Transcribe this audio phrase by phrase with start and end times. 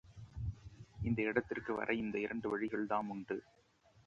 [1.01, 3.37] இந்த இடத்திற்கு வர இந்த இரண்டு வழிகள் தாம் உண்டு.